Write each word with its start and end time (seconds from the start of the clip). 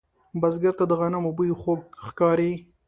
بزګر 0.41 0.73
ته 0.79 0.85
د 0.87 0.91
غنمو 0.99 1.31
بوی 1.37 1.51
خوږ 1.61 1.81
ښکاري 2.05 2.53